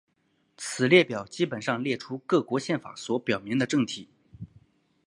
[0.57, 4.09] 此列表基本上列出各国宪法所表明的政体。